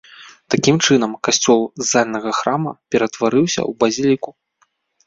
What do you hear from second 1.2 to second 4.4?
касцёл з зальнага храма ператварыўся ў базіліку.